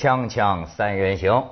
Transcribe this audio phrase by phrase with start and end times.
[0.00, 1.44] 锵锵三人行，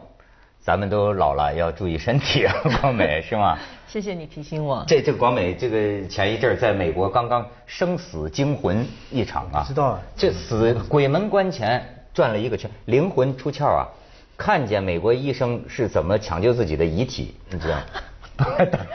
[0.59, 3.59] 咱们都老了，要注意身体啊， 光美是吗？
[3.87, 4.83] 谢谢你提醒我。
[4.89, 13.87] 这这个广美，这个前一阵儿在美国刚刚生死惊魂一场啊，知道啊这死鬼门关前转了一个圈，灵魂出窍啊，
[14.35, 17.77] 看见美国医生是怎么抢救自己的遗体，你知道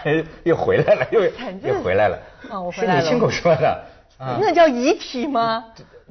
[0.42, 1.22] 又回来了，又
[1.62, 2.18] 又回来了。
[2.50, 3.84] 啊我回来了是你亲口说的。
[4.18, 5.64] 啊那叫遗体吗？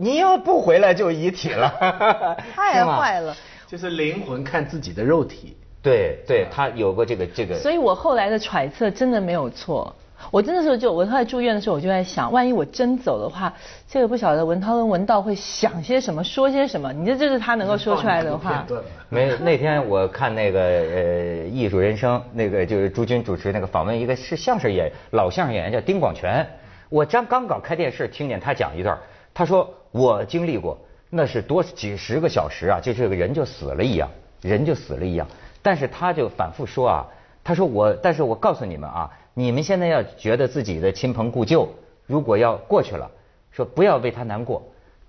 [0.02, 1.72] 你要不回来就遗体了，
[2.56, 3.32] 太是吗坏了。
[3.68, 5.56] 就是灵魂看自己的肉体。
[5.80, 7.54] 对对，他有过这个这个。
[7.54, 9.94] 所以我后来的揣测真的没有错。
[10.32, 13.52] 我真的时候就我后来住院的时候，我就在想，万一我真走的话，
[13.88, 16.92] 这个不晓得文涛跟文道会想些什么，说些什么。
[16.92, 18.66] 你这就是他能够说出来的话片。
[18.66, 26.44] 段嘛没， 那天我看那个呃艺术人生，那个就是朱军主持那个访问一个是相声演员老相声演员叫丁广泉，
[26.88, 28.98] 我刚刚搞开电视听见他讲一段，
[29.34, 30.78] 他说我经历过，
[31.10, 35.28] 那是多几十个小时啊，就这个人就死了一样，人就死了一样，
[35.62, 37.06] 但是他就反复说啊，
[37.44, 41.68] 他说我，但是我告诉你们啊，你们现在要觉得自己的亲朋故旧
[42.06, 43.10] 如果要过去了，
[43.50, 44.62] 说不要为他难过，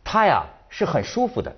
[0.03, 1.55] 他呀是很舒服的。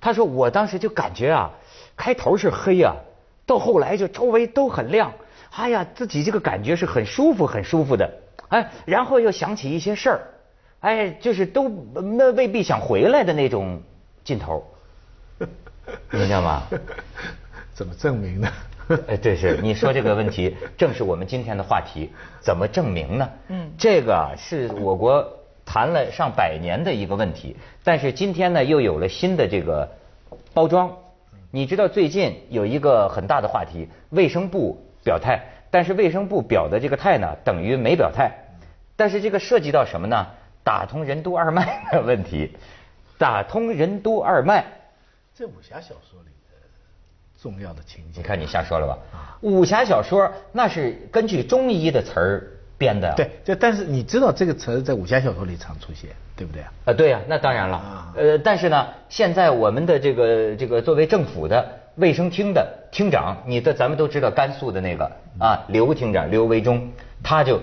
[0.00, 1.50] 他说我当时就感觉啊，
[1.94, 2.96] 开头是黑啊，
[3.44, 5.12] 到后来就周围都很亮，
[5.50, 8.10] 哎呀，自己这个感觉是很舒服很舒服的，
[8.48, 10.20] 哎，然后又想起一些事儿，
[10.86, 11.68] 哎，就是都
[12.16, 13.82] 那未必想回来的那种
[14.22, 14.64] 劲头，
[15.38, 16.62] 你知道吗？
[17.74, 18.48] 怎么证明呢？
[19.08, 23.28] 哎，对，是你说这个问题， 正是我们今天的话题，怎么证明呢？
[23.48, 25.28] 嗯这个啊是我国
[25.64, 29.90] 谈了上百年的一个问题，但是今天呢又有了新的这个
[30.54, 30.88] 包装。
[31.50, 38.30] 你知道最近有一个很大的话题，卫生部表态，但是卫生部表的这个态呢，等于没表态。
[38.94, 40.28] 但是这个涉及到什么呢？
[40.66, 42.50] 打通任督二脉的问题，
[43.16, 44.64] 打通任督二脉。
[45.32, 46.58] 这武侠小说里的
[47.40, 48.20] 重要的情节。
[48.20, 48.98] 你看你瞎说了吧？
[49.42, 53.14] 武侠小说那是根据中医的词儿编的。
[53.14, 56.72] 对，就但是你知道这个词儿在武侠小说里常出现，对不对啊？
[56.86, 58.12] 啊，对呀、那当然了啊。
[58.16, 61.64] 呃，但是呢，现在我们的这个这个作为政府的
[61.94, 66.90] 卫生厅的厅长，你的咱们都知道甘肃的那个啊，刘厅长刘维忠，
[67.22, 67.60] 他就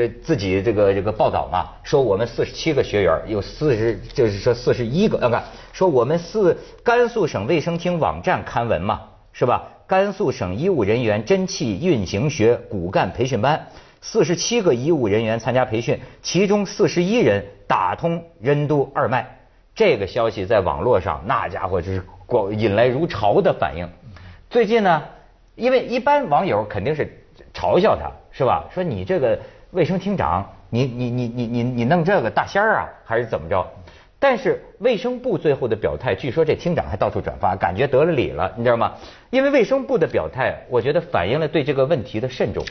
[0.00, 9.02] 是自己这个这个报道嘛，说我们四十七个学员有四十，就是说四十一个，要看说我们四甘肃省卫生厅网站刊文嘛，
[9.32, 9.68] 是吧？
[9.86, 13.68] 甘肃省医务人员真气运行学骨干培训班。
[14.00, 19.38] 四十七个医务人员参加培训，其中四十一人打通任督二脉。
[19.74, 23.88] 这个消息在网络上，那家伙就是广引来如潮的反应。
[24.50, 25.02] 最近呢，
[25.54, 28.64] 因为一般网友肯定是嘲笑他，是吧？
[28.74, 29.38] 说你这个
[29.74, 33.66] 卫生厅长，你你你你你你弄这个大仙儿啊，还是怎么着？
[34.20, 38.94] 但是卫生部最后的表态，据说这厅长还到处转发，感觉得了理了，你知道吗？
[39.30, 42.64] 因为卫生部的表态，我觉得反映了对这个问题的慎重。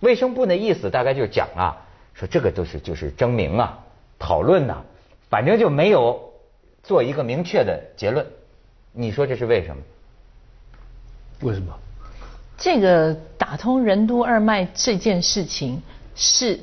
[0.00, 1.76] 卫生部那意思大概就是讲啊，
[2.12, 3.78] 说这个都是就是争鸣啊、
[4.18, 4.84] 讨论呐、
[5.30, 6.30] 反正就没有
[6.82, 8.24] 做一个明确的结论。
[8.92, 9.82] 你说这是为什么？
[11.40, 11.72] 为什么？
[12.56, 15.82] 这个打通任督二脉这件事情
[16.14, 16.58] 是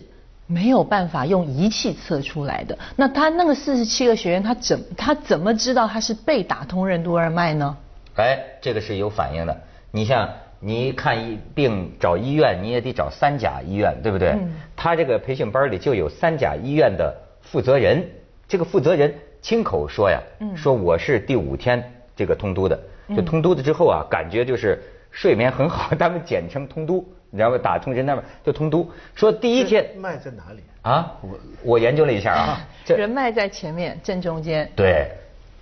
[0.47, 2.77] 没有办法用仪器测出来的。
[2.95, 7.77] 那他那个四十七个学员，他怎他怎么知道他是被打通任督二脉呢？
[8.15, 9.61] 哎，这个是有反应的。
[9.91, 10.29] 你像
[10.59, 14.29] 你看一病找医院，你也得找三甲医院，对不对？
[14.29, 18.03] 嗯他这个培训班里就有三甲医院的负责人，
[18.47, 21.83] 这个负责人亲口说呀，嗯说我是第五天
[22.15, 22.79] 这个通督的，
[23.15, 27.57] 就通督的之后啊，感觉就是睡眠很好， 他们简称通督，你知道吗？
[27.57, 28.87] 打通人那边就通都。
[29.15, 30.61] 说第一天脉在哪里？
[30.83, 35.09] 啊，我我研究了一下啊，这人脉在前面正中间，对，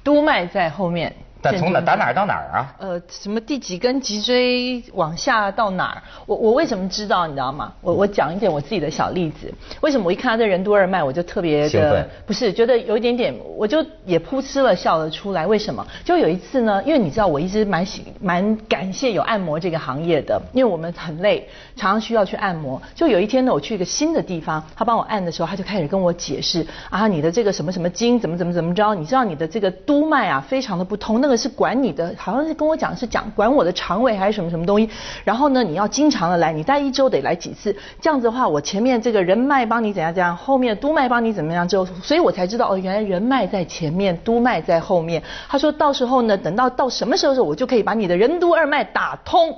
[0.04, 1.16] 督脉在后面。
[1.42, 2.76] 但从哪打哪儿到哪儿啊？
[2.80, 6.02] 呃，什么第几根脊椎往下到哪儿？
[6.26, 7.26] 我我为什么知道？
[7.28, 7.74] 你知道吗？
[7.82, 9.54] 我我讲一点我自己的小例子。
[9.82, 15.48] 为什么我一看到这任督二脉，我就特别的不是觉得有一点点，我就也噗嗤了笑了出来。
[15.48, 15.86] 为什么？
[16.04, 22.82] 就有一次呢，因为你知道我一直蛮喜蛮感谢有按摩这个行业的，因为我们很累，常常需要去按摩。
[22.94, 34.90] 就有一天呢，我去一个新的地方，他帮我按的时候，他就开始跟我解释啊，你的这个什么什么经怎么怎么怎么着，你知道你的这个督脉啊非常的不通，那个是管你的，好像是跟我讲是讲管我的肠胃还是什么什么东西。
[35.24, 45.24] 然后呢，你要经常的来，你大概一周得来几次，这样子的话，我前面这个人脉帮你怎样怎样，后面督脉帮你怎么样之后，所以我才知道哦，原来人脉在前面，督脉在后面。
[45.48, 49.56] 他说到时候呢，等到到什么时候的时候，我就可以把你的任督二脉打通。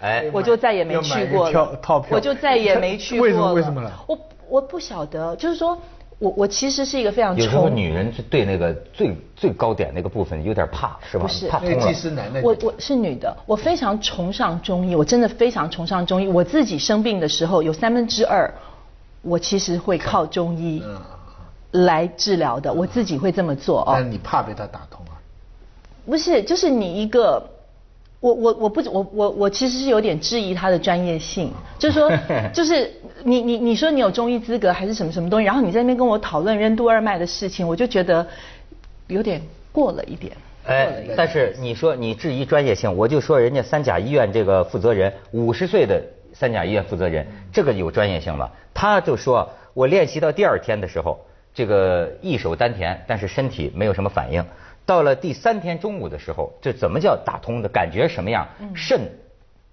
[0.00, 1.50] 哎，我就再也没去过
[2.10, 3.32] 我就再也没去过了。
[3.32, 5.78] 为什么为什么呢我我不晓得，就是说。
[6.18, 11.22] 我我其实是一个非常有时候女人是对那个最最高点那个部分有点怕，是吧？
[11.22, 11.94] 不是怕通了那技。
[11.94, 16.26] 师男的，我我是女的，我非常崇尚中医，我真的非常崇尚中医。
[16.26, 18.52] 我自己生病的时候，有三分之二，
[19.22, 21.00] 我其实会靠中医嗯，
[21.84, 23.90] 来治疗的，我自己会这么做哦。
[23.92, 25.14] 但是你怕被他打通啊？
[26.04, 27.40] 不是，就是你一个，
[28.20, 32.10] 我我我不我我我其实是有点质疑他的专业性，就是说，
[32.52, 32.90] 就是
[33.22, 38.26] 你你你说你有中医资格还是什么什么东西，然后你在那边跟我讨论任督二脉的事情，我就觉得
[39.06, 40.32] 有点过了一点。
[40.66, 48.50] 哎，但是你说你质疑专业性，我就说人家三甲医院这个负责人，五十岁的三甲医院负责人，这个有专业性吧？
[48.74, 51.24] 他就说我练习到第二天的时候，
[51.54, 54.44] 这个一手丹田，但是身体没有什么反应。
[54.88, 57.68] 到了第三天中午的时候，这怎么叫打通的？
[57.68, 58.48] 感觉什么样？
[58.74, 59.02] 肾，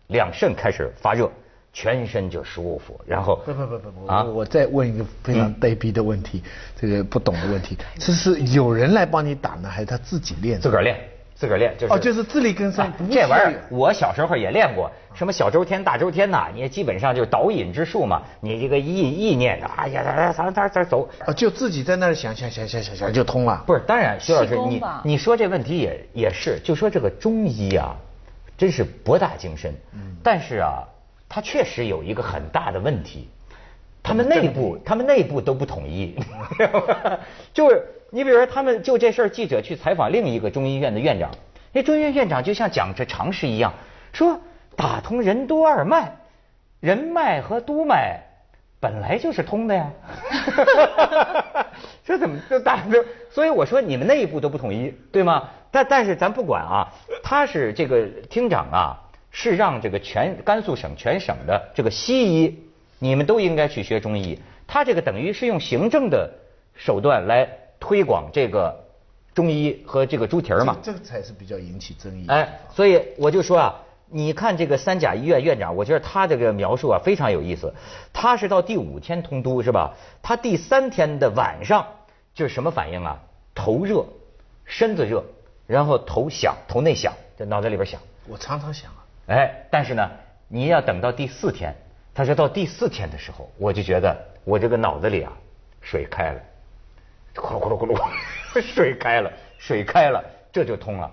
[0.07, 1.31] 两肾开始发热，
[1.71, 6.43] 全身就舒服，然后不不不不不，啊我我再问一个非常卑鄙的问题，
[6.77, 10.59] 这个不懂的问题，这是有人来帮你打呢，还是他自己练？
[10.59, 10.99] 自个儿练，
[11.35, 20.01] 自个儿练，就是哦，就是自力更生这玩意儿我小时候也练过，什么小周天、大周天呐，你基本上就是导引之术嘛，你这个意意念，哎呀，
[20.35, 21.07] 咱咱咱走。
[21.25, 23.61] 啊，就自己在那儿想想想想想想就通了。
[23.67, 27.93] 不是，当然，徐老师你你说这问题也也是，就说这个中医啊，
[28.57, 29.73] 真是博大精深。
[29.93, 30.83] 嗯但是啊，
[31.27, 33.29] 它确实有一个很大的问题，
[34.01, 36.15] 他们内部他们内部都不统一，
[37.53, 37.83] 就是
[38.15, 41.31] 你比如说，他们就这事儿，记者去采访另一个中医院的院长，
[41.73, 43.73] 那中医院院长就像讲这常识一样，
[44.13, 44.39] 说
[44.77, 46.13] 打通任督二脉，
[46.79, 48.21] 任脉和督脉
[48.79, 49.91] 本来就是通的呀。
[52.05, 53.03] 这怎么就打这？
[53.29, 55.49] 所以我说你们内部都不统一，对吗？
[55.69, 56.87] 但但是咱不管啊，
[57.21, 58.97] 他是这个厅长啊，
[59.29, 62.63] 是让这个全甘肃省全省的这个西医，
[62.97, 64.39] 你们都应该去学中医。
[64.65, 66.31] 他这个等于是用行政的
[66.75, 67.45] 手段来
[67.85, 68.75] 推广这个
[69.35, 70.75] 中医和这个猪蹄儿嘛。
[70.81, 72.25] 这个才是比较引起争议。
[72.27, 73.75] 哎，所以我就说啊，
[74.09, 77.71] 你看这个三甲医院院长，我觉得他这个描述啊非常有意思。
[78.11, 79.93] 他是到第五天通都是吧？
[80.23, 81.85] 他第三天的晚上
[82.33, 83.21] 就是什么反应啊？
[83.53, 84.03] 头热，
[84.65, 85.23] 身子热，
[85.67, 88.01] 然后头响，头内响，就脑袋里边响。
[88.27, 90.09] 我常常想啊，哎，但是呢，
[90.47, 91.75] 你要等到第四天，
[92.15, 95.31] 他说到第四天的时候，我就觉得我这个脑子里啊
[95.81, 96.41] 水开了，
[97.35, 98.01] 咕噜咕噜咕噜，
[98.61, 101.11] 水开了，水开了，这就通了。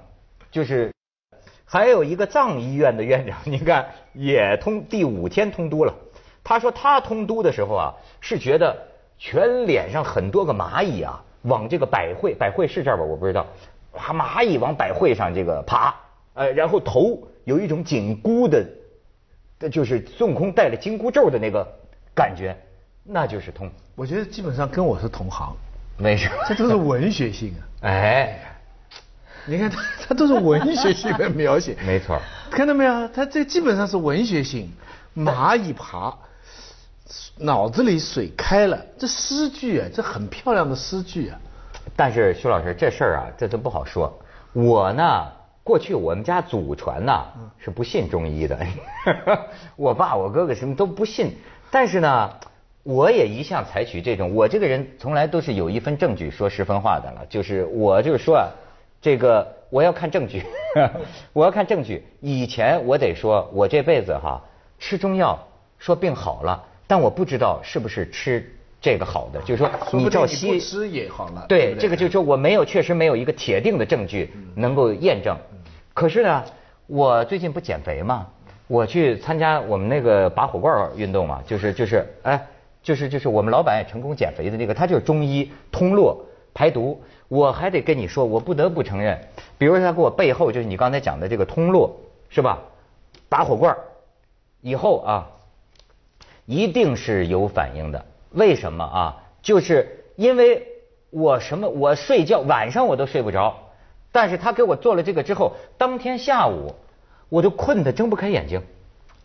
[0.51, 0.93] 就是
[1.65, 5.95] 还有一个藏医院的院长，你看也通第五天通都了。
[6.45, 8.77] 他说他通都的时候啊，是觉得
[9.19, 13.03] 全脸上很多个蚂蚁啊，往这个百会，百会是这儿吧？
[13.03, 13.47] 我不知道，
[13.93, 15.95] 哇，蚂蚁往百会上这个爬，
[16.35, 18.67] 呃，然后头有一种紧箍的，
[19.71, 21.67] 就是孙悟空戴了紧箍咒的那个
[22.15, 22.57] 感觉，
[23.05, 23.71] 那就是通。
[23.95, 25.55] 我觉得基本上跟我是同行，
[26.03, 27.63] 没事，这都是文学性啊。
[27.87, 28.37] 哎，
[29.47, 31.77] 你看他，他都是文学性的描写。
[31.87, 32.21] 没错。
[32.51, 33.07] 看到没有？
[33.09, 34.69] 他这基本上是文学性。
[35.15, 36.13] 蚂蚁爬，
[37.39, 41.39] 脑子里水开了，这诗句啊，这很漂亮的诗句啊。
[41.95, 44.13] 但是徐老师这事儿啊，这都不好说。
[44.53, 45.29] 我呢，
[45.63, 47.27] 过去我们家祖传呐
[47.59, 48.59] 是不信中医的，
[49.77, 51.37] 我爸我哥哥什么都不信。
[51.71, 52.31] 但是呢，
[52.83, 57.25] 我也一向采取这种，我这个人从来都是有一份证据说十分话的了。
[57.29, 58.49] 就是我就是说啊，
[59.01, 60.43] 这个我要看证据，
[61.33, 62.05] 我要看证据。
[62.21, 64.43] 以前我得说，我这辈子哈
[64.79, 65.39] 吃中药
[65.79, 68.45] 说病好了，但我不知道是不是吃
[68.81, 71.47] 这个好的，就是说你照西不吃也好了。
[71.49, 75.37] 对，不这个就是说我没有，确实没有一个铁定的证据能够验证。
[75.95, 76.45] 可是呢，
[76.89, 78.27] 我最近不减肥嘛，
[78.67, 82.45] 我去参加我们那个拔火罐运动嘛，就是就是哎，
[82.83, 87.01] 就是就是我们老板也成功减肥的那个，他就是中医通络排毒。
[87.29, 89.19] 我还得跟你说，我不得不承认，
[89.57, 91.97] 比如说他给我背后就是你刚才讲的这个通络，
[92.29, 92.59] 是吧？
[93.31, 93.75] 拔火罐
[94.61, 95.31] 以后啊，
[96.45, 98.05] 一定是有反应的。
[98.33, 99.23] 为什么啊？
[99.41, 100.67] 就是因为
[101.09, 103.57] 我什么，我睡觉晚上我都睡不着，
[104.13, 106.75] 但是他给我做了这个之后，当天下午
[107.31, 108.61] 我就困得睁不开眼睛，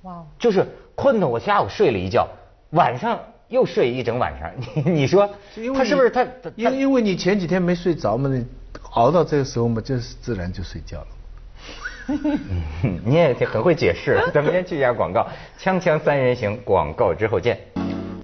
[0.03, 2.29] 哇哦，就是困得我下午睡了一觉，
[2.69, 4.51] 晚上又睡一整晚上。
[4.85, 5.29] 你你说
[5.75, 8.45] 他是不是他他因因为你前几天没睡着嘛，你
[8.91, 11.07] 熬到这个时候嘛，就是自然就睡觉了。
[12.83, 14.17] 嗯 你也很会解释。
[14.33, 15.27] 咱们先去一下广告，
[15.59, 17.59] 锵锵三人行，广告之后见。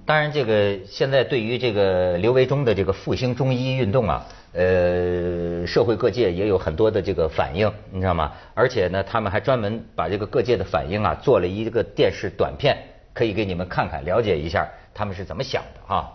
[0.06, 8.34] 当然，这个现在对于这个刘维忠的这个复兴中医运动啊，呃，社会各界也有很多的这个反应，你知道吗？
[8.54, 12.78] 而且呢，他们还专门把这个各界的反应啊，做了一个电视短片，
[13.14, 16.12] 可以给你们看看，了解一下他们是怎么想的啊。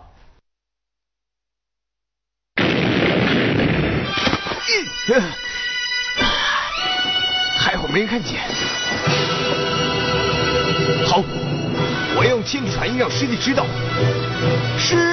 [7.57, 8.39] 还好没人看见。
[11.05, 11.23] 好
[12.15, 13.65] 我要用千里传音让师弟知道。
[14.77, 15.08] 师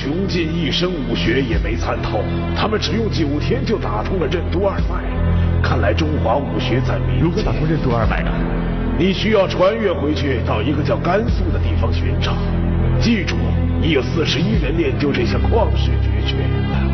[0.00, 2.22] 穷尽一生武学也没参透，
[2.56, 5.02] 他们只用九天就打通了任督二脉。
[5.60, 7.18] 看来中华武学在民。
[7.18, 8.30] 如何打通任督二脉呢？
[8.96, 12.32] 你需要穿越回去，到一个叫甘肃的地方寻找。
[13.00, 13.34] 记住，
[13.80, 16.36] 你有四十一人练就这项旷世绝学。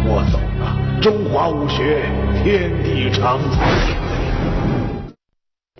[0.06, 2.06] 我走了，中华武学
[2.42, 4.03] 天地长存。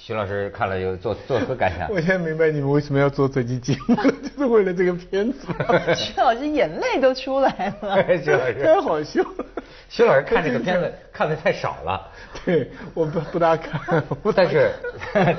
[0.06, 1.88] 徐老师看了有作作何感想？
[1.90, 5.46] 我现在明白你们为什么要做这期节目了， 就是为了这个片子。
[5.96, 8.04] 徐老师眼泪都出来了。
[8.23, 9.46] 徐老师太好笑了。
[9.88, 12.06] 徐老师看这个片子看的太少了，
[12.44, 13.80] 对，我不不大看。
[13.99, 14.73] 大但是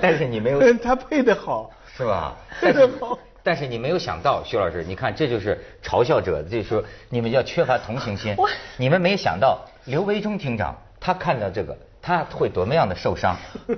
[0.02, 1.70] 但是你没有他配的好。
[1.96, 2.36] 是吧？
[2.60, 3.20] 配的好。
[3.44, 8.50] 但是你没有想到，徐老师，你看这就是嘲笑者，就是说你们要缺乏同情心我。
[8.78, 13.36] 你们没想到刘维忠厅长他看到这个，他会多么样的受伤。
[13.66, 13.74] 不，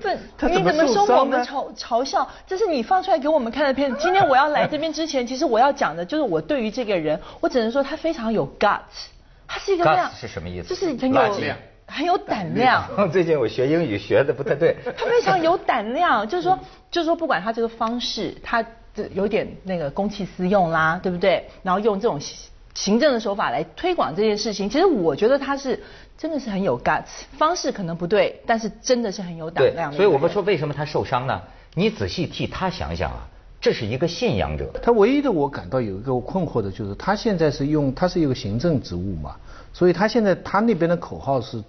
[0.49, 2.27] 你怎么说我们嘲嘲笑？
[2.45, 3.97] 这是你放出来给我们看的片子。
[4.01, 9.07] 今天我要来这边之前，其实我要讲的就是我对于这个人，我只能说他非常有 guts，
[9.47, 11.53] 他是一个那样 Guts 是什么意思就是很有
[11.87, 12.83] 很有胆量。
[13.13, 14.75] 最近我学英语学的不太对。
[14.97, 16.59] 他非常有胆量，就是说，
[16.91, 18.61] 就是说，不管他这个方式，他
[18.93, 21.47] 这有点那个公器私用啦，对不对？
[21.63, 22.37] 然后用这种行
[22.73, 25.81] 行政的手法来推广这件事情，其实我觉得他是
[26.17, 29.97] 真的是很有 guts，方式可能不对，但是真的是很有胆量，的。
[29.97, 31.41] 所以我们说为什么他受伤呢？
[31.75, 33.27] 你仔细替他想想啊，
[33.61, 34.67] 这是一个信仰者。
[34.81, 39.35] 他唯一的我感到有一个困惑的就是，他现在是用他是一个行政职务嘛，
[39.71, 41.63] 所以他现在他那边的口号是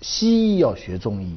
[0.00, 1.36] 西医要学中医，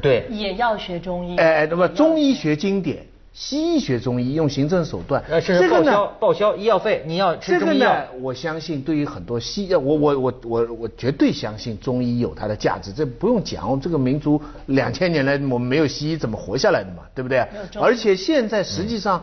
[0.00, 1.36] 对，也要学中医。
[1.38, 3.04] 哎，那么中医学经典，
[3.38, 17.46] 西医学中医，用行政手段，呃，是报销报销医药费，你要吃这个中医药呢。，我相信对于很多西，我我我我我绝对相信中医有它的价值，这不用讲，这个民族两千年来我们没有西医怎么活下来的嘛，对不对
[17.78, 19.22] 而且现在实际上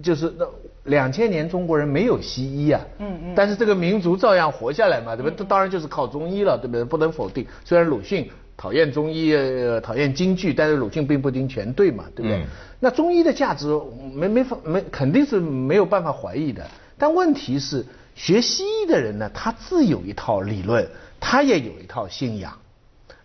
[0.00, 0.46] 就是那
[0.84, 5.44] 两千年中国人没有西医啊，嗯嗯但是这个民族照样活下来嘛，对不对？
[5.44, 6.84] 当然就是靠中医了，对不对？
[6.84, 12.38] 不能否定，虽然鲁迅讨厌中医，呃，讨厌京剧，但是鲁迅并不一定全对嘛，对不对？
[12.40, 12.46] 嗯
[12.80, 13.66] 那中医的价值
[14.14, 16.64] 没没法没肯定是没有办法怀疑的，
[16.96, 17.84] 但问题是
[18.14, 20.86] 学西医的人呢，他自有一套理论，
[21.18, 22.52] 他也有一套信仰。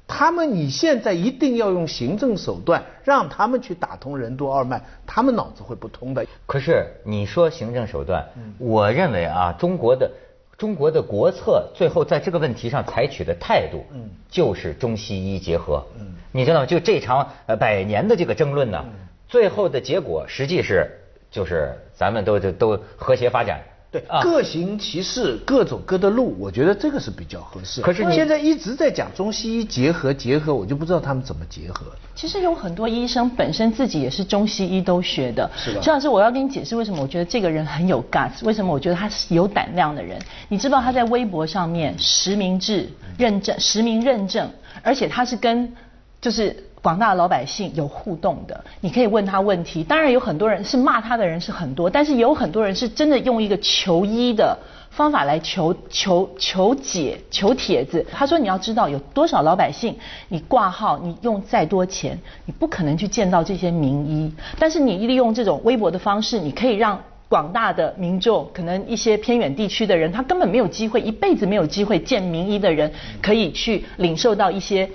[0.07, 6.25] 他们你现在一定要用行政手段让他们去打通任督二脉，他们脑子会不通的。
[6.45, 10.11] 可是你说行政手段，嗯我认为啊，中国的
[10.57, 15.83] 中国的国策最后在这个问题上采取的态度，嗯就是中西医结合。
[15.99, 16.65] 嗯你知道吗？
[16.65, 18.93] 就这场呃百年的这个争论呢，嗯
[19.27, 20.89] 最后的结果实际是
[21.31, 23.61] 就是咱们都都都和谐发展。
[23.93, 27.79] 对，啊各行其事，各走各的路，我觉得这个是比较合适。
[27.79, 31.85] 可是你现在一直在讲中西医结合结合，我就不知道他们怎么结合。
[32.15, 35.47] 其实有很多医生本身自己也是中西医都学的。
[35.55, 40.19] 是吧陈老师，我要跟你解释为什么我觉得这个人很有 guts，为什么我觉得他是有胆量的人。
[40.49, 44.49] 你知道他在微博上面实名制认证，实名认证，
[44.81, 45.71] 而且他是跟
[46.19, 48.63] 就是广大的老百姓有互动的。
[48.81, 54.55] 你可以问他问题，当然有很多人是骂他的人是很多，但是也有很多人是真的用一个求医的。
[54.93, 59.97] 方法来求求求解求帖子，他说你要知道有多少老百姓，
[60.27, 74.87] 你挂号你用再多钱，你不可能去见到这些名医，但是你利用这种微博的方式，你可以让广大的民众，可能一些偏远地区的人，他根本没有机会，一辈子没有机会见名医的人，可以去领受到一些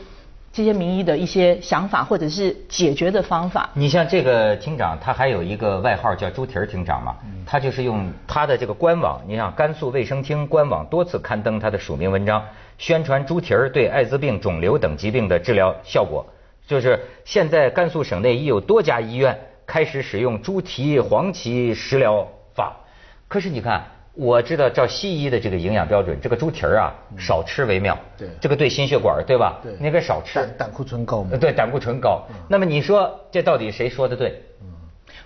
[0.58, 3.70] 这些名医的一些想法或者是解决的方法。
[3.74, 7.14] 你像这个厅长，他还有一个外号叫猪蹄儿厅长嘛，
[7.46, 12.44] 他就是用他的这个官网，你像甘肃卫生厅官网多次刊登他的署名文章，
[12.76, 16.26] 宣传猪蹄儿对艾滋病、肿瘤等疾病的治疗效果。
[16.66, 22.76] 就是现在甘肃省内已有多家医院开始使用猪蹄、黄芪食疗法。
[23.28, 23.84] 可是你看，
[24.18, 27.96] 我知道照西医的这个营养标准，这个猪蹄儿啊少吃为妙。
[28.18, 29.60] 对这个对心血管对吧？
[29.62, 30.54] 对应该少吃胆。
[30.58, 32.26] 胆固醇高嘛呃，对，胆固醇高。
[32.48, 34.42] 那么你说这到底谁说的对？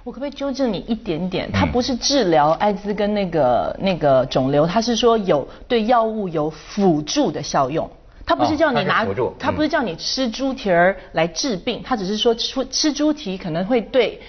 [0.04, 1.50] 我可不可以纠正你一点点？
[1.50, 7.88] 它不是治疗艾滋跟那个那个肿瘤，它是说有对药物有辅助的效用。
[8.26, 14.20] 它不是叫你哦它拿辅助，它不是叫你吃猪蹄儿来治病，它只是说吃吃猪蹄可能会对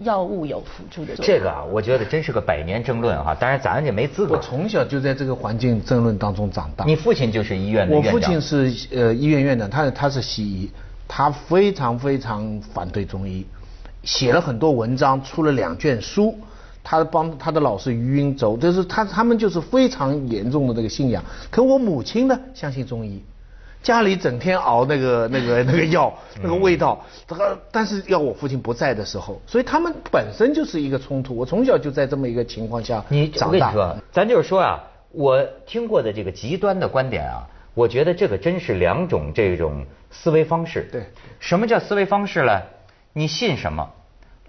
[0.00, 1.26] 药物有辅助的作用。
[1.26, 3.34] 这个啊，我觉得真是个百年争论哈。
[3.34, 4.40] 当然咱也没资格我。
[4.40, 6.84] 从小就在这个环境争论当中长大。
[6.84, 8.14] 你父亲就是医院的我院长。
[8.14, 10.70] 我父亲是呃医院院长，他他是西医，
[11.06, 13.46] 他非常非常反对中医，
[14.02, 16.36] 写了很多文章，出了两卷书。
[16.82, 21.22] 他帮他的老师余云轴，就是他他们就是非常严重的这个信仰。
[21.50, 23.22] 可我母亲呢，相信中医，
[23.82, 31.34] 家里整天熬那个 那个那个药，那个味道，这个但是要我父亲不在的时候，所以他们本身就是一个冲突。
[31.34, 33.72] 我从小就在这么一个情况下你我长大。
[33.72, 40.88] 跟你说，咱就是说啊，我听过的这个极端的观点啊，我觉得这个真是两种这种思维方式。
[40.92, 41.04] 对
[41.38, 42.62] 什么叫思维方式呢？
[43.12, 43.90] 你信什么？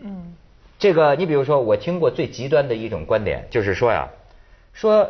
[0.01, 0.33] 嗯，
[0.77, 4.09] 这个你比如说，我听过最极端的一种观点，就是说呀，
[4.73, 5.09] 说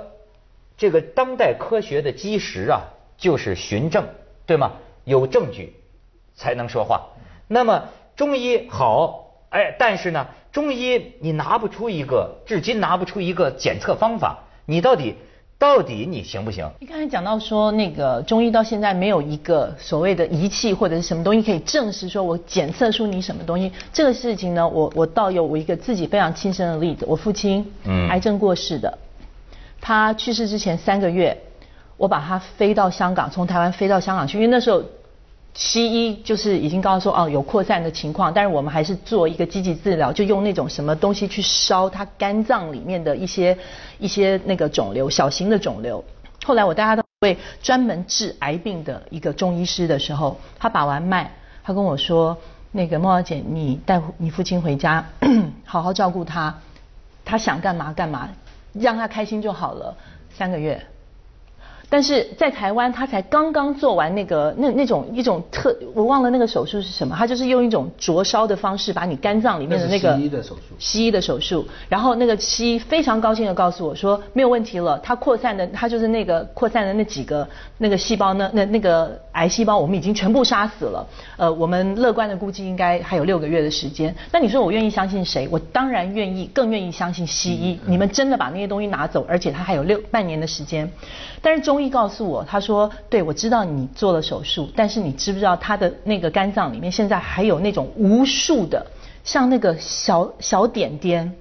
[0.77, 2.81] 这个当代科学的基石啊，
[3.21, 4.03] 就是循证，
[4.47, 4.71] 对吗？
[5.05, 5.75] 有证据
[6.33, 7.01] 才能说话。
[7.47, 7.83] 那么
[8.15, 15.15] 中医好，哎，但是呢，中医你拿不出一个，至今拿不出一个检测方法，你到底
[15.59, 16.67] 到底你行不行？
[16.79, 23.71] 你刚才讲到说，那个中医到现在没有一个所谓的仪器或者是什么东西可以证实说我检测出你什么东西。
[23.93, 27.05] 这个事情呢，我我倒有我一个自己非常亲身的例子。
[27.07, 28.97] 我父亲，嗯癌症过世的，
[29.79, 31.37] 他去世之前三个月，
[32.01, 34.81] 我把他飞到香港，从台湾飞到香港去，因为那时候
[35.53, 43.55] 西医就是已经告诉说哦有扩散的情况，但是我们还是做一个积极治疗，就用那种什么东西去烧他肝脏里面的一些
[43.99, 46.03] 一些那个肿瘤，小型的肿瘤。
[46.43, 51.31] 后来我带他到一位专门治癌病的一个中医师的时候，他把完脉，
[51.63, 52.35] 他跟我说，
[52.71, 55.05] 那个孟小姐，你带你父亲回家，
[55.65, 56.57] 好好照顾他，
[57.23, 58.27] 他想干嘛干嘛，
[58.73, 59.95] 让他开心就好了，
[60.33, 60.83] 三个月。
[61.91, 77.45] 但是在台湾，他才刚刚做完那个那那种一种特，我忘了那个手术是什么，他就是用一种灼烧的方式把你肝脏里面的那个那西医的手术西医的手术，然后那个西医非常高兴的告诉我说没有问题了，它扩散的它就是那个扩散的那几个
[77.77, 84.15] 那个细胞呢，那那个癌细胞我们已经全部杀死了，呃，我们乐观的估计应该还有六个月的时间。
[84.31, 85.45] 那你说我愿意相信谁？
[85.51, 87.77] 我当然愿意，更愿意相信西医。
[87.85, 90.89] 你们真的把那些东西拿走，而且他还有六半年的时间。
[91.41, 98.85] 但是中医告诉我，他说，对我知道你做了手术，但是你知不知道他的那个肝脏里面现在还有那种无数的
[99.23, 101.33] 像那个小小点点。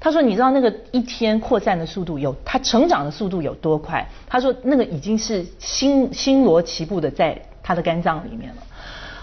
[0.00, 8.62] 他说：“你知道那个一天扩散的速度有，它成长的速度有多快？”他说：“那个已经是星星罗棋布的在他的肝脏里面了。”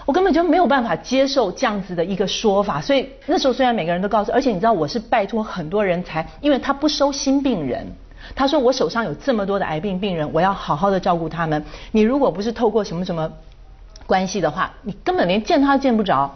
[0.04, 7.86] 我根本就没有办法接受这样子的一个说法，所以那时候虽然每个人都告诉，而且你知道我是拜托很多人才，因为他不收新病人。
[8.34, 11.64] 他说我手上有这么多的癌病病人，我要好好的照顾他们。
[11.90, 13.30] 你如果不是透过什么什么
[14.06, 16.34] 关系的话，你根本连见他都见不着。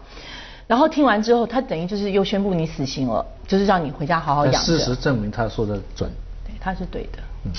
[0.66, 4.58] 然后听完之后，他等于就是又宣布你死刑了，就是让你回家好好养着。
[4.58, 6.10] 事实证明他说的准。
[6.44, 7.18] 对，他是对的。
[7.44, 7.52] 嗯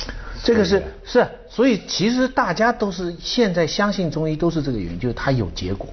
[0.44, 5.88] 这个是是，所以其实大家都是现在相信中医都是这个原因，就是它有结果。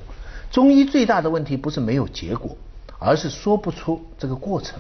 [0.50, 2.56] 中医最大的问题不是没有结果，
[2.98, 4.78] 而是说不出这个过程，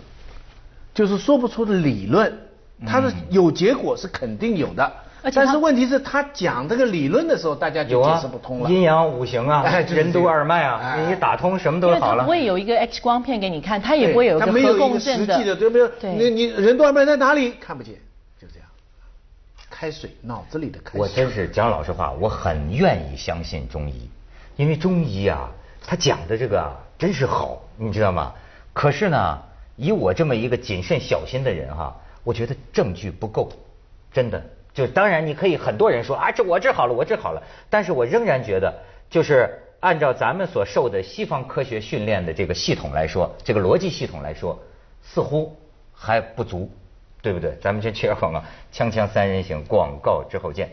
[0.92, 2.32] 就是说不出的理论。
[2.86, 12.24] 它的有结果是肯定有的，而且但是问题是他讲这个理论的时候，大家就解释不通了。，阴阳五行啊，哎就是任督二脉啊，哎你打通什么都好了。
[12.24, 16.12] 不会有一个 X 光片给你看，他也不会有一个核共振的，实际的，对不对？
[16.12, 16.30] 你对。
[16.30, 17.94] 你人督二脉在哪里看不见，
[18.40, 18.68] 就这样。
[19.70, 21.00] 开水，脑子里的开水。
[21.00, 24.10] 我真是讲老实话，我很愿意相信中医，
[24.56, 25.48] 因为中医啊，
[25.86, 28.32] 他讲的这个啊，真是好，你知道吗？
[28.72, 29.38] 可是呢，
[29.76, 33.52] 以我这么一个谨慎小心的人哈、我觉得证据不够，
[34.12, 34.42] 真的。
[34.72, 38.74] 就当然你可以很多人说啊，这我治好了，我治好了，但是我仍然觉得，
[39.08, 44.58] 就是按照咱们所受的西方科学训练的这个系统来说，这个逻辑系统来说，
[45.02, 45.56] 似乎
[45.92, 46.68] 还不足。
[47.22, 47.56] 对不对？
[47.58, 50.68] 咱们先切个广告，锵锵三人行，广告之后见。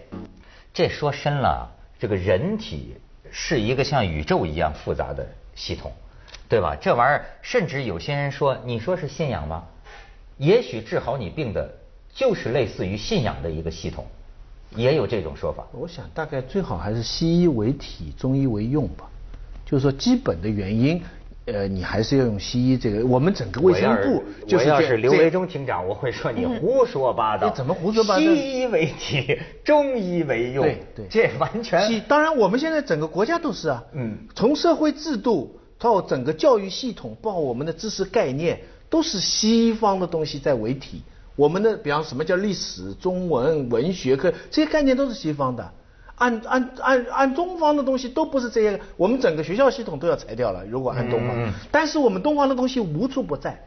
[0.73, 2.97] 这说深了，这个人体
[3.31, 5.93] 是一个像宇宙一样复杂的系统，
[6.49, 6.75] 对吧？
[6.75, 9.63] 这玩意儿，甚至有些人说，你说是信仰吗？
[10.41, 11.71] 也许治好你病的，
[12.12, 14.04] 就是类似于信仰的一个系统，
[14.75, 15.67] 也有这种说法。
[15.71, 19.08] 我想大概最好还是西医为体，中医为用吧。
[19.63, 20.99] 就是说基本的原因，
[21.45, 23.06] 呃，你还是要用西医这个。
[23.06, 27.47] 我们整个卫生部就是这我要是刘维忠厅长，我会说你胡说八道。
[27.47, 38.60] 你怎么胡说八道西医为体，中医为用，对对，这完全西当然，我们现在整个国家都是啊，嗯从社会制度到整个教育系统，包括我们的知识概念，
[38.91, 41.01] 都是西方的东西在为体。
[41.36, 45.71] 我们的，比方什么叫历史、中文、文学科，这些概念都是西方的。
[46.15, 50.63] 按按按按东方的东西都不是这些，我们整个学校系统都要裁掉了。
[50.65, 53.60] 如果按东方，嗯但是我们东方的东西无处不在，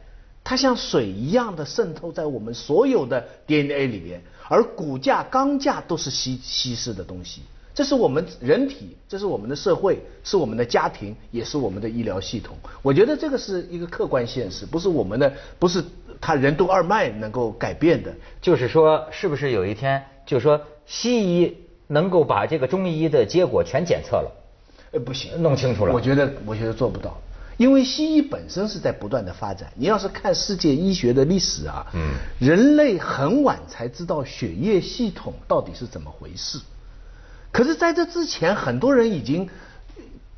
[0.45, 7.41] 它像水一样的渗透在我们所有的 DNA 里边，而骨架、钢架都是西西式的东西，
[7.75, 12.57] 这是我们人体，这是我们的社会，是我们的家庭，也是我们的医疗系统。
[12.83, 15.83] 我觉得这个是一个客观现实，不是我们的，不是
[16.21, 18.15] 他任督二脉能够改变的。
[18.41, 21.57] 就是说，是不是有一天，就是说西医
[21.89, 24.31] 能够把这个中医的结果全检测了？
[24.93, 27.21] 呃，不行，弄清楚了我觉得，我觉得做不到，
[27.57, 29.73] 因为西医本身是在不断的发展。
[29.75, 36.61] 你要是看世界医学的历史啊，嗯，人类很晚才知道血液系统到底是怎么回事。
[37.55, 39.49] 可是，在这之前，很多人已经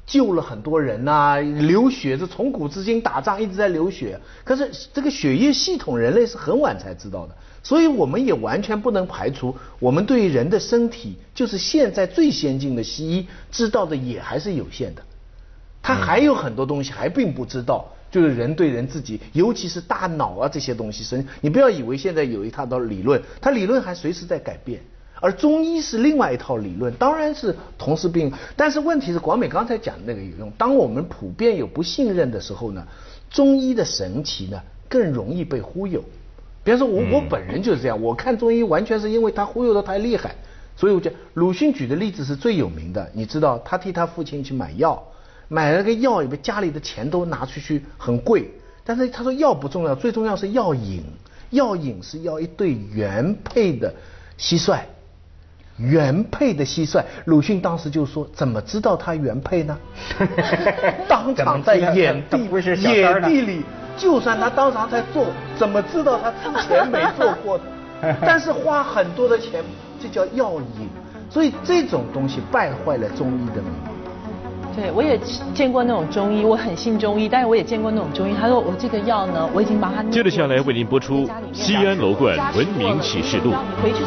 [0.06, 4.20] 救了很多人呐、流血，这从古至今打仗一直在流血。
[4.44, 15.02] 可是这个血液系统，人类是很晚才知道的，所以我们也完全不能排除，我们对于人的身体，就是现在最先进的西医知道的也还是有限的。
[15.82, 24.82] 他还有很多东西还并不知道，就是人对人自己，尤其是大脑啊这些东西，神，你不要以为现在有一套的理论，它理论还随时在改变。
[25.20, 30.50] 而中医是另外一套理论，当然是同时并，但是问题是广美刚才讲的那个有用。
[30.58, 32.86] 当我们普遍有不信任的时候呢，
[33.30, 36.04] 中医的神奇呢更容易被忽悠。
[36.62, 40.34] 比方说我我本人就是这样，我看中医完全是因为他忽悠的太厉害，
[40.76, 43.10] 所以我讲鲁迅举的例子是最有名的。
[43.14, 45.02] 你知道他替他父亲去买药，
[45.48, 48.50] 买了个药，以为家里的钱都拿出去很贵，
[48.84, 51.02] 但是他说药不重要，最重要是药引，
[51.50, 53.94] 药引是要一对原配的
[54.38, 54.80] 蟋蟀。
[55.78, 59.76] 原配的蟋蟀，鲁迅当时就说：“怎么知道他原配呢？”
[61.08, 63.62] 当场在野地不是野地里，
[63.96, 67.64] 就算他当场在做，怎么知道他之前没做过的？
[68.20, 69.62] 但是花很多的钱，
[70.00, 70.88] 这叫药引。
[71.28, 74.76] 所以这种东西败坏了中医的名誉。
[74.76, 75.18] 对，我也
[75.54, 83.52] 见过那种中医，我很信中医，但是我也见过那种中医，他说我这个药呢，我已经把它接着下来为您播出《西安楼冠文明启示录》。
[83.82, 84.04] 回去。